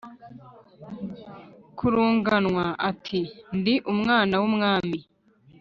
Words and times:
Karunganwa 1.77 2.65
ati: 2.89 3.19
“Ndi 3.57 3.75
umwana 3.93 4.33
w’umwami 4.41 4.97